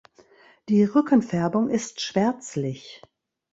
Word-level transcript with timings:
Die 0.67 0.83
Rückenfärbung 0.83 1.69
ist 1.69 2.01
schwärzlich. 2.01 3.03